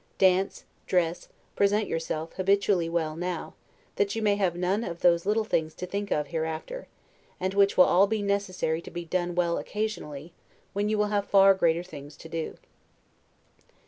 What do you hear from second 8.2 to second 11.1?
necessary to be done well occasionally, when you